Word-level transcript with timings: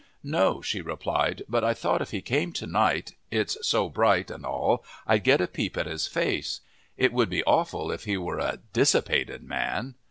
"No," 0.23 0.63
she 0.63 0.81
replied; 0.81 1.43
"but 1.47 1.63
I 1.63 1.75
thought, 1.75 2.01
if 2.01 2.09
he 2.09 2.23
came 2.23 2.51
to 2.53 2.65
night, 2.65 3.11
it's 3.29 3.55
so 3.61 3.87
bright 3.87 4.31
and 4.31 4.43
all, 4.43 4.83
I'd 5.05 5.23
get 5.23 5.41
a 5.41 5.47
peep 5.47 5.77
at 5.77 5.85
his 5.85 6.07
face. 6.07 6.61
It 6.97 7.13
would 7.13 7.29
be 7.29 7.43
awful 7.43 7.91
if 7.91 8.05
he 8.05 8.17
were 8.17 8.39
a 8.39 8.57
dissipated 8.73 9.43
man!" 9.43 9.93